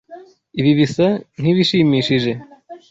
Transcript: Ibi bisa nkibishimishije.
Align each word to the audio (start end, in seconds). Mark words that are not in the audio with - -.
Ibi 0.59 0.71
bisa 0.79 1.07
nkibishimishije. 1.39 2.31